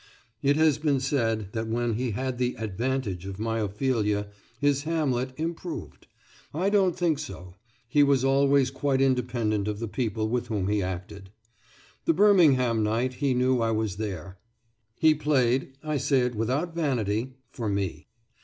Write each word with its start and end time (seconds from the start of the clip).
It 0.41 0.55
has 0.55 0.79
been 0.79 0.99
said 0.99 1.49
that 1.53 1.67
when 1.67 1.93
he 1.93 2.09
had 2.09 2.39
the 2.39 2.55
"advantage" 2.57 3.27
of 3.27 3.37
my 3.37 3.59
Ophelia 3.59 4.29
his 4.59 4.81
Hamlet 4.81 5.31
"improved." 5.37 6.07
I 6.55 6.71
don't 6.71 6.97
think 6.97 7.19
so; 7.19 7.53
he 7.87 8.01
was 8.01 8.25
always 8.25 8.71
quite 8.71 8.99
independent 8.99 9.67
of 9.67 9.77
the 9.77 9.87
people 9.87 10.27
with 10.27 10.47
whom 10.47 10.69
he 10.69 10.81
acted. 10.81 11.29
The 12.05 12.13
Birmingham 12.15 12.81
night 12.81 13.13
he 13.13 13.35
knew 13.35 13.61
I 13.61 13.69
was 13.69 13.97
there. 13.97 14.39
He 14.97 15.13
played 15.13 15.73
I 15.83 15.97
say 15.97 16.21
it 16.21 16.33
without 16.33 16.73
vanity 16.73 17.35
for 17.51 17.69
me. 17.69 18.07